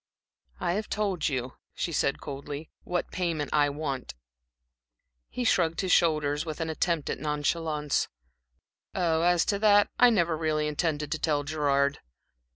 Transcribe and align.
"I 0.59 0.73
have 0.73 0.89
told 0.89 1.29
you," 1.29 1.57
she 1.75 1.91
said, 1.91 2.19
coldly, 2.19 2.71
"what 2.83 3.11
payment 3.11 3.51
I 3.53 3.69
want." 3.69 4.15
He 5.29 5.43
shrugged 5.43 5.81
his 5.81 5.91
shoulders, 5.91 6.43
with 6.43 6.59
an 6.59 6.71
attempt 6.71 7.11
at 7.11 7.19
nonchalance. 7.19 8.07
"Oh, 8.95 9.21
as 9.21 9.45
to 9.45 9.59
that, 9.59 9.91
I 9.99 10.09
never 10.09 10.35
really 10.35 10.67
intended 10.67 11.11
to 11.11 11.19
tell 11.19 11.43
Gerard." 11.43 11.99